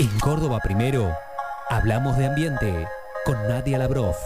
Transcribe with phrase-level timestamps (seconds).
[0.00, 1.12] En Córdoba Primero,
[1.68, 2.86] hablamos de ambiente
[3.24, 4.16] con Nadia Labrof.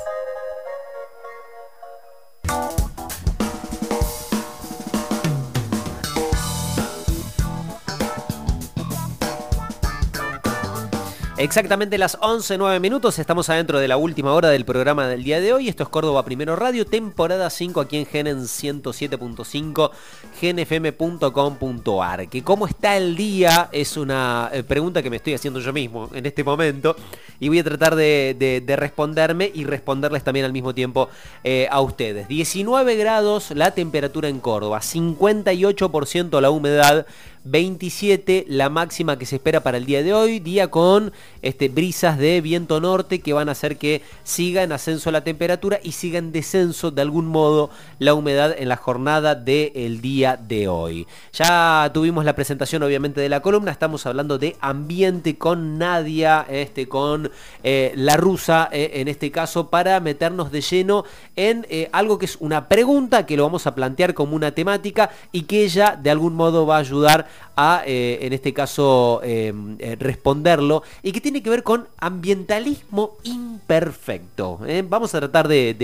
[11.42, 15.40] Exactamente las 11, 9 minutos, estamos adentro de la última hora del programa del día
[15.40, 15.68] de hoy.
[15.68, 19.90] Esto es Córdoba Primero Radio, temporada 5 aquí en Genen 107.5,
[20.38, 22.28] genfm.com.ar.
[22.44, 26.26] Cómo está el día es una eh, pregunta que me estoy haciendo yo mismo en
[26.26, 26.94] este momento
[27.40, 31.08] y voy a tratar de, responderme y responderles también al mismo tiempo
[31.42, 32.28] eh, a ustedes.
[32.28, 37.04] 19 grados la temperatura en Córdoba, 58% la humedad.
[37.44, 42.18] 27 la máxima que se espera para el día de hoy, día con este, brisas
[42.18, 46.18] de viento norte que van a hacer que siga en ascenso la temperatura y siga
[46.18, 51.06] en descenso de algún modo la humedad en la jornada del día de hoy.
[51.32, 56.88] Ya tuvimos la presentación obviamente de la columna, estamos hablando de ambiente con Nadia, este,
[56.88, 57.30] con
[57.64, 61.04] eh, la rusa eh, en este caso, para meternos de lleno
[61.36, 65.10] en eh, algo que es una pregunta que lo vamos a plantear como una temática
[65.32, 69.76] y que ella de algún modo va a ayudar a, eh, en este caso, em,
[69.78, 74.60] eh, responderlo, y que tiene que ver con ambientalismo imperfecto.
[74.66, 74.82] ¿eh?
[74.86, 75.74] Vamos a tratar de,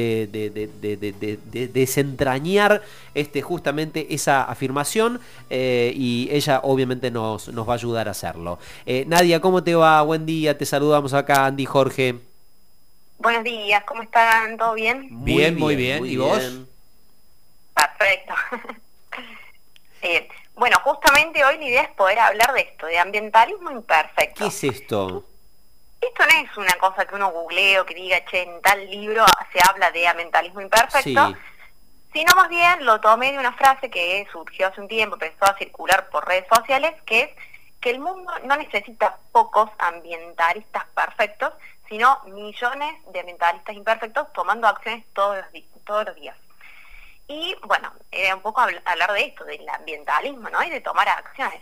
[1.73, 2.83] desentrañar
[3.15, 8.59] este, justamente esa afirmación y ella obviamente nos, nos, va a ayudar a hacerlo.
[9.07, 10.03] Nadia, ¿cómo te va?
[10.03, 12.17] Buen día, te saludamos acá, Andy Jorge.
[13.19, 14.57] Buenos días, ¿cómo están?
[14.57, 15.09] ¿Todo bien?
[15.25, 16.07] Bien, muy bien.
[16.07, 16.39] ¿Y vos?
[17.75, 18.35] Perfecto.
[20.59, 24.41] Bueno, justamente hoy la idea es poder hablar de esto, de ambientalismo imperfecto.
[24.41, 25.25] ¿Qué es esto?
[26.01, 29.25] Esto no es una cosa que uno googlea o que diga, che, en tal libro
[29.53, 31.37] se habla de ambientalismo imperfecto,
[32.13, 35.57] sino más bien lo tomé de una frase que surgió hace un tiempo, empezó a
[35.57, 37.31] circular por redes sociales, que es
[37.81, 41.53] que el mundo no necesita pocos ambientalistas perfectos,
[41.89, 46.37] sino millones de ambientalistas imperfectos tomando acciones todos los, todos los días.
[47.29, 50.63] Y bueno, era un poco hablar de esto, del ambientalismo, ¿no?
[50.63, 51.61] Y de tomar acciones.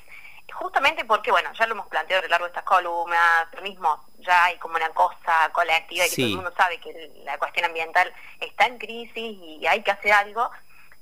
[0.53, 4.05] Justamente porque, bueno, ya lo hemos planteado a lo largo de estas columnas, lo mismo,
[4.21, 7.67] ya hay como una cosa colectiva y que todo el mundo sabe que la cuestión
[7.67, 10.49] ambiental está en crisis y hay que hacer algo.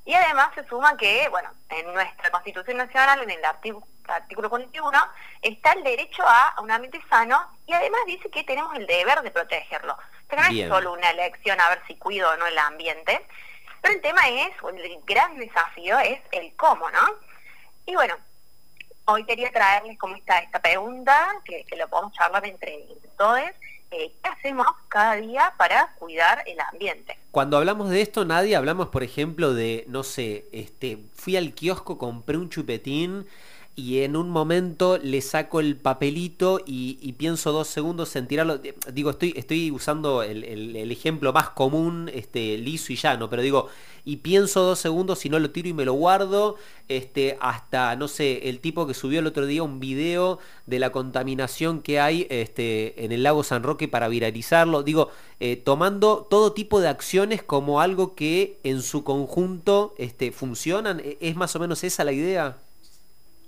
[0.06, 4.98] Y además se suma que, bueno, en nuestra Constitución Nacional, en el artículo, artículo 41,
[5.42, 9.30] está el derecho a un ambiente sano y además dice que tenemos el deber de
[9.30, 9.96] protegerlo.
[10.28, 13.26] Pero no es solo una elección a ver si cuido o no el ambiente,
[13.84, 14.50] pero el tema es,
[14.82, 17.06] el gran desafío es el cómo, ¿no?
[17.84, 18.14] Y bueno,
[19.04, 22.86] hoy quería traerles cómo está esta pregunta, que, lo podemos charlar entre,
[23.18, 23.40] todos.
[23.90, 27.18] Eh, ¿Qué hacemos cada día para cuidar el ambiente?
[27.30, 31.98] Cuando hablamos de esto, nadie hablamos, por ejemplo, de, no sé, este, fui al kiosco,
[31.98, 33.28] compré un chupetín
[33.76, 38.60] y en un momento le saco el papelito y, pienso dos segundos en tirarlo.
[38.92, 43.68] Digo, estoy, estoy usando el, ejemplo más común, este, liso y llano, pero digo,
[44.04, 46.56] y pienso dos segundos y no lo tiro y me lo guardo,
[46.88, 50.92] este, hasta, no sé, el tipo que subió el otro día un video de la
[50.92, 54.84] contaminación que hay este, en el lago San Roque para viralizarlo.
[54.84, 61.00] Digo, eh, tomando todo tipo de acciones como algo que en su conjunto este, funcionan.
[61.00, 62.58] ¿E-, ¿Es más o menos esa la idea?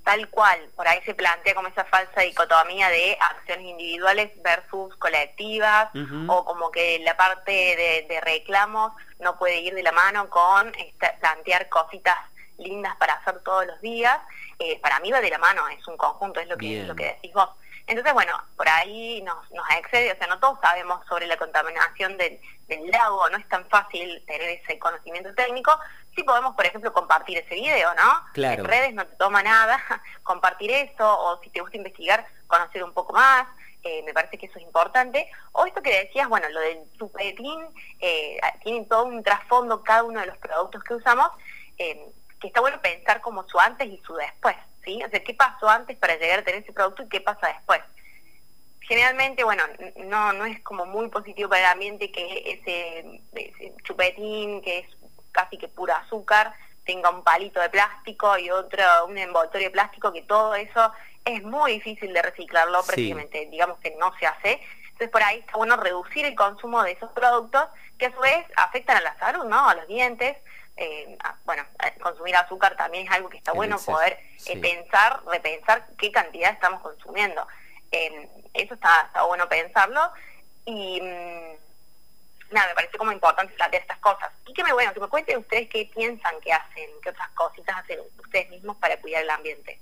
[0.06, 5.90] Tal cual, por ahí se plantea como esa falsa dicotomía de acciones individuales versus colectivas,
[6.28, 7.50] o como que la parte
[8.08, 10.72] de, reclamos no puede ir de la mano con
[11.20, 12.16] plantear cositas
[12.56, 14.16] lindas para hacer todos los días.
[14.60, 16.94] Eh, para mí va de la mano, es un conjunto, es lo que, es lo
[16.94, 17.48] que decís vos.
[17.88, 22.16] Entonces, bueno, por ahí nos, nos excede, o sea, no todos sabemos sobre la contaminación
[22.68, 25.78] del, lago, no es tan fácil tener ese conocimiento técnico.
[26.14, 28.22] Sí podemos, por ejemplo, compartir ese video, ¿no?
[28.32, 28.62] Claro.
[28.62, 29.82] En redes no te toma nada
[30.22, 33.46] compartir eso, o si te gusta investigar, conocer un poco más.
[33.82, 35.30] Eh, me parece que eso es importante.
[35.52, 37.60] O esto que decías, bueno, lo del chupetín,
[38.00, 41.30] eh, tiene todo un trasfondo cada uno de los productos que usamos,
[41.78, 42.10] eh,
[42.40, 44.56] que está bueno pensar como su antes y su después.
[44.84, 45.00] ¿sí?
[45.04, 47.80] O sea, ¿qué pasó antes para llegar a tener ese producto y qué pasa después?
[48.86, 49.64] Generalmente, bueno,
[49.96, 53.20] no, no es como muy positivo para el ambiente que ese,
[53.82, 54.86] chupetín, que es
[55.32, 56.54] casi que pura azúcar,
[56.84, 60.92] tenga un palito de plástico y otro, un envoltorio de plástico, que todo eso
[61.24, 64.60] es muy difícil de reciclarlo, prácticamente, digamos que no se hace.
[64.84, 67.64] Entonces por ahí está bueno reducir el consumo de esos productos
[67.98, 69.68] que a su vez afectan a la salud, ¿no?
[69.68, 70.36] A los dientes,
[70.76, 71.64] eh, bueno,
[72.00, 76.80] consumir azúcar también es algo que está bueno poder eh, pensar, repensar qué cantidad estamos
[76.82, 77.46] consumiendo.
[77.92, 80.00] Eh, eso está, está, bueno pensarlo
[80.64, 84.30] y mm, nada, me parece como importante plantear estas cosas.
[84.46, 87.76] Y que me, bueno, que me cuenten ustedes qué piensan que hacen, qué otras cositas
[87.76, 89.78] hacen ustedes mismos para cuidar el ambiente.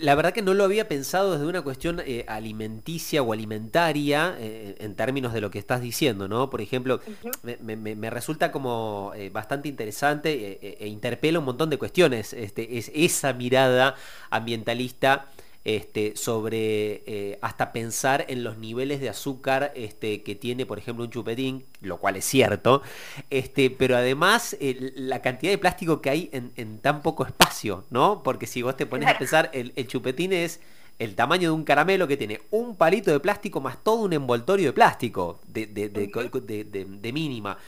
[0.00, 4.76] La verdad que no lo había pensado desde una cuestión eh, alimenticia o alimentaria eh,
[4.78, 6.48] en términos de lo que estás diciendo, ¿no?
[6.48, 7.00] Por ejemplo,
[7.42, 13.32] me, resulta como eh, bastante interesante e interpela un montón de cuestiones este, es, esa
[13.32, 13.94] mirada
[14.30, 15.26] ambientalista
[15.68, 21.04] este, sobre eh, hasta pensar en los niveles de azúcar este, que tiene, por ejemplo,
[21.04, 22.80] un chupetín, lo cual es cierto,
[23.28, 28.22] este, pero además la cantidad de plástico que hay en, tan poco espacio, ¿no?
[28.22, 30.60] Porque si vos te pones a pensar, el, chupetín es
[30.98, 34.68] el tamaño de un caramelo que tiene un palito de plástico más todo un envoltorio
[34.68, 37.58] de plástico de, mínima.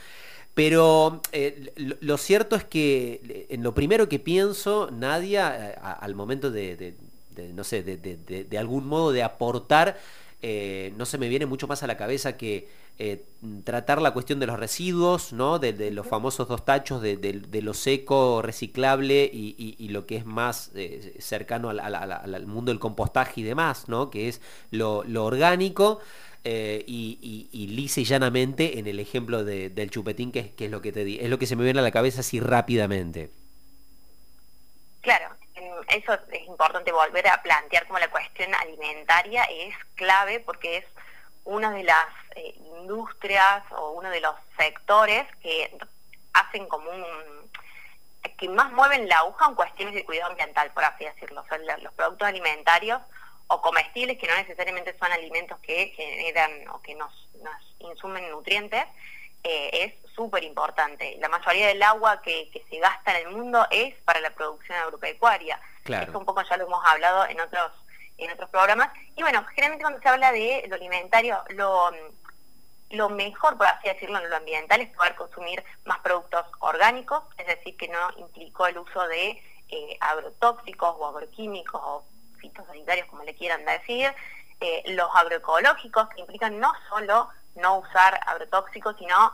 [0.55, 6.49] Pero eh, lo, cierto es que en lo primero que pienso, Nadia, eh, al momento
[6.49, 6.95] de,
[7.53, 9.97] no sé, de, algún modo de aportar,
[10.41, 12.67] eh, no se me viene mucho más a la cabeza que
[12.97, 13.23] eh,
[13.63, 15.59] tratar la cuestión de los residuos, ¿no?
[15.59, 21.15] de, los famosos dos tachos, de, lo seco, reciclable y, lo que es más eh,
[21.19, 24.09] cercano al, mundo del compostaje y demás, ¿no?
[24.09, 24.41] que es
[24.71, 25.99] lo, orgánico.
[26.43, 30.91] y, y, lisa y llanamente en el ejemplo del chupetín, que, que es lo que
[30.91, 33.29] te di, es lo que se me viene a la cabeza así rápidamente.
[35.01, 35.35] Claro,
[35.87, 40.85] eso es importante volver a plantear como la cuestión alimentaria es clave porque es
[41.43, 45.75] una de las eh, industrias o uno de los sectores que
[46.33, 47.51] hacen como un
[48.37, 51.43] que más mueven la aguja en cuestiones de cuidado ambiental, por así decirlo.
[51.49, 53.01] Son los productos alimentarios
[53.47, 58.85] o comestibles que no necesariamente son alimentos que generan o que nos, nos insumen nutrientes,
[59.43, 61.17] eh, es súper importante.
[61.19, 65.59] La mayoría del agua que, se gasta en el mundo es para la producción agropecuaria.
[65.83, 66.05] Claro.
[66.05, 67.71] Esto un poco ya lo hemos hablado en otros
[68.17, 68.89] en otros programas.
[69.15, 71.91] Y bueno, generalmente cuando se habla de lo alimentario, lo,
[72.91, 77.47] lo mejor, por así decirlo, en lo ambiental es poder consumir más productos orgánicos, es
[77.47, 82.03] decir, que no implicó el uso de eh, agrotóxicos o agroquímicos o
[82.37, 84.13] fitosanitarios, como le quieran decir,
[84.59, 89.33] eh, los agroecológicos, que implican no solo no usar agrotóxicos, sino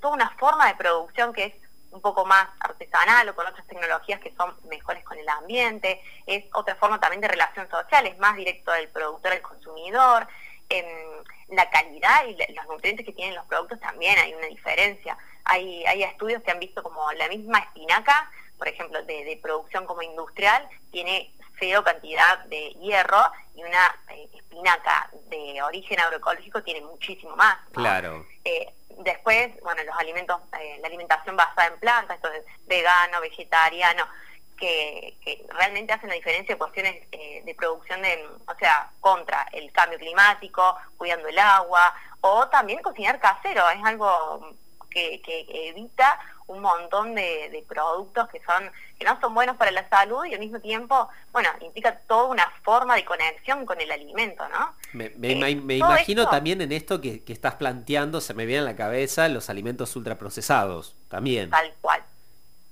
[0.00, 1.54] toda una forma de producción que es
[1.90, 6.44] un poco más artesanal o con otras tecnologías que son mejores con el ambiente, es
[6.52, 10.28] otra forma también de relación social, es más directo del productor al consumidor,
[10.68, 10.86] en
[11.48, 15.16] la calidad y los nutrientes que tienen los productos también hay una diferencia.
[15.44, 20.02] Hay, hay estudios que han visto como la misma espinaca, por ejemplo, de producción como
[20.02, 23.22] industrial, tiene cero cantidad de hierro
[23.54, 27.56] y una eh, espinaca de origen agroecológico tiene muchísimo más.
[27.72, 28.26] Claro.
[28.44, 34.06] Eh, después, bueno, los alimentos, eh, la alimentación basada en plantas, esto es vegano, vegetariano,
[34.56, 35.14] que,
[35.50, 40.76] realmente hacen la diferencia en cuestiones de producción de, o sea, contra el cambio climático,
[40.96, 44.56] cuidando el agua, o también cocinar casero, es algo
[44.90, 45.20] que,
[45.68, 50.34] evita un montón de, productos que son que no son buenos para la salud y
[50.34, 54.74] al mismo tiempo, bueno, implica toda una forma de conexión con el alimento, ¿no?
[54.92, 59.28] Me, eh, imagino también en esto que, estás planteando, se me viene a la cabeza
[59.28, 61.50] los alimentos ultraprocesados, también.
[61.50, 62.02] Tal cual.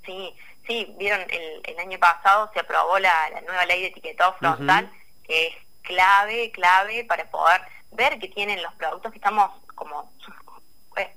[0.05, 0.35] Sí,
[0.67, 3.13] sí, vieron, el, año pasado se aprobó la,
[3.47, 4.91] nueva ley de etiquetado frontal,
[5.25, 7.61] que es clave, clave para poder
[7.93, 10.11] ver que tienen los productos que estamos como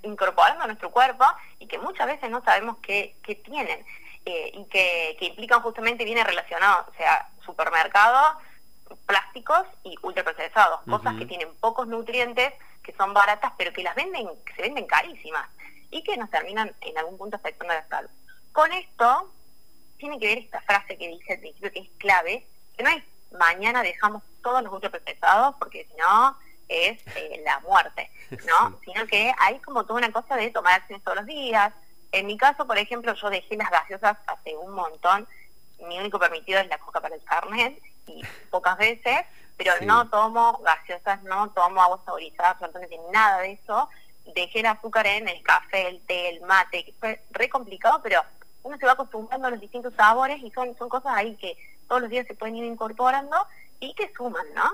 [0.04, 1.26] incorporando a nuestro cuerpo
[1.60, 3.86] y que muchas veces no sabemos qué, tienen
[4.26, 8.38] eh, y que, implican justamente, viene relacionado, o sea, supermercados,
[9.06, 14.28] plásticos y ultraprocesados, cosas que tienen pocos nutrientes, que son baratas, pero que las venden,
[14.46, 15.48] que se venden carísimas
[15.92, 18.10] y que nos terminan en algún punto afectando la salud.
[18.52, 19.32] Con esto
[19.98, 22.46] tiene que ver esta frase que dice al principio que es clave,
[22.76, 23.04] que no es
[23.38, 26.38] mañana dejamos todos los ultraprocesados porque si no
[26.70, 28.10] es eh, la muerte,
[28.48, 28.80] ¿no?
[28.86, 31.74] Sino que hay como toda una cosa de tomar acciones todos los días.
[32.12, 35.28] En mi caso, por ejemplo, yo dejé las gaseosas hace un montón.
[35.88, 39.26] Mi único permitido es la coca para el carnet y pocas veces,
[39.58, 43.90] pero no tomo gaseosas, no tomo agua saborizada, absolutamente nada de eso.
[44.36, 48.22] Dejé el azúcar en el café, el té, el mate, que fue re complicado, pero
[48.64, 51.58] uno se va acostumbrando a los distintos sabores y son, son cosas ahí que
[51.88, 53.36] todos los días se pueden ir incorporando
[53.80, 54.70] y que suman, ¿no?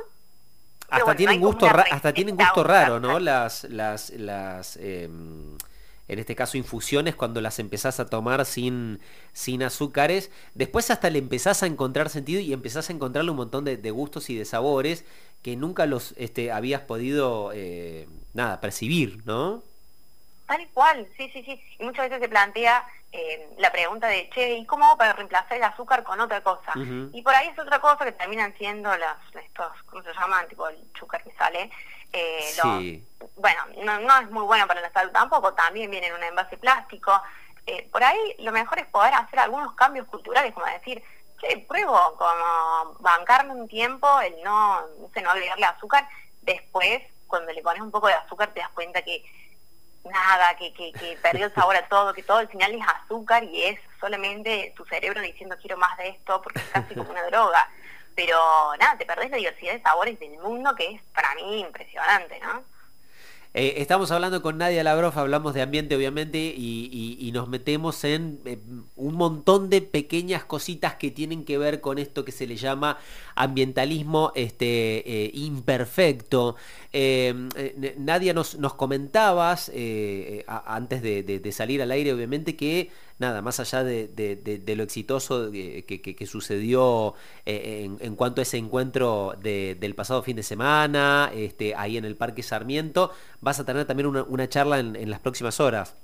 [0.89, 5.58] Hasta tienen gusto hasta tienen gusto raro no las las las em,
[6.08, 9.00] en este caso infusiones cuando las empezás a tomar sin
[9.34, 10.30] sin azúcares.
[10.54, 14.30] Después hasta le empezás a encontrar sentido y empezás a encontrarle un montón de, gustos
[14.30, 15.06] y de sabores
[15.42, 19.63] que nunca los este habías podido eh, nada percibir no
[20.47, 21.61] Tal cual, sí, sí, sí.
[21.79, 25.57] Y muchas veces se plantea eh, la pregunta de, che, ¿y cómo hago para reemplazar
[25.57, 26.73] el azúcar con otra cosa?
[26.75, 30.47] Y por ahí es otra cosa que terminan siendo las, estos, ¿cómo se llaman?
[30.47, 31.71] Tipo el azúcar que sale.
[32.13, 33.01] Eh,
[33.37, 37.11] bueno, no, es muy bueno para la salud tampoco, también viene en un envase plástico.
[37.65, 41.01] Eh, por ahí lo mejor es poder hacer algunos cambios culturales, como decir,
[41.41, 46.07] che, pruebo como bancarme un tiempo, el no, no sé, no agregarle azúcar,
[46.41, 49.23] después cuando le pones un poco de azúcar te das cuenta que
[50.05, 53.43] nada, que, que, que perdió el sabor a todo, que todo el final es azúcar
[53.43, 57.24] y es solamente tu cerebro diciendo quiero más de esto porque es casi como una
[57.24, 57.69] droga.
[58.15, 58.38] Pero
[58.79, 62.63] nada, te perdés la diversidad de sabores del mundo que es para mí impresionante, ¿no?
[63.57, 68.59] Eh, estamos hablando con Nadia Labroff, hablamos de ambiente obviamente y, nos metemos en eh,
[68.97, 72.97] un montón de pequeñas cositas que tienen que ver con esto que se le llama
[73.33, 76.57] ambientalismo este, eh, imperfecto.
[77.97, 79.71] Nadia, nos, nos comentabas
[80.47, 87.15] antes de, salir al aire obviamente que nada, más allá de, lo exitoso que, sucedió
[87.45, 92.15] en, en, cuanto a ese encuentro del pasado fin de semana, este, ahí en el
[92.15, 93.12] Parque Sarmiento,
[93.45, 95.95] vas a tener también una, charla en, las próximas horas.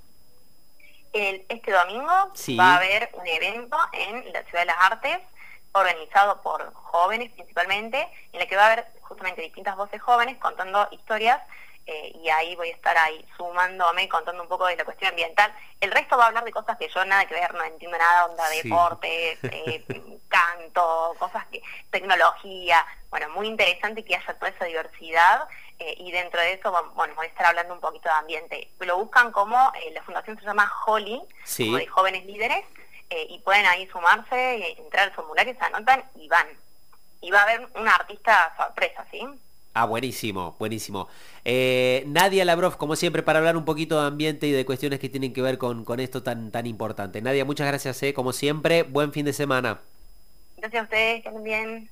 [1.12, 2.12] este domingo
[2.56, 5.18] va a haber un evento en la Ciudad de las Artes
[5.72, 10.86] organizado por jóvenes principalmente, en el que va a haber justamente distintas voces jóvenes contando
[10.92, 11.42] historias
[11.84, 15.52] eh, y ahí voy a estar ahí sumándome, contando un poco de la cuestión ambiental.
[15.80, 18.26] El resto va a hablar de cosas que yo nada que ver, no entiendo nada,
[18.26, 19.84] onda de deporte, eh,
[20.28, 25.48] canto, cosas que, tecnología, bueno, muy interesante que haya toda esa diversidad
[25.84, 28.68] eh, y dentro de eso, bueno, voy a estar hablando un poquito de ambiente.
[28.80, 31.20] Lo buscan como, la fundación se llama Holly,
[31.58, 32.64] como de jóvenes líderes,
[33.28, 36.46] y pueden ahí sumarse, entrar al formulario, se anotan y van.
[37.20, 39.26] Y va a haber una artista sorpresa, ¿sí?
[39.74, 41.08] Ah, buenísimo, buenísimo.
[41.46, 45.08] Eh, Nadia Labrov, como siempre, para hablar un poquito de ambiente y de cuestiones que
[45.08, 47.22] tienen que ver con, con esto tan, tan importante.
[47.22, 48.82] Nadia, muchas gracias, eh, como siempre.
[48.82, 49.80] Buen fin de semana.
[50.58, 51.88] Gracias a ustedes, que bien.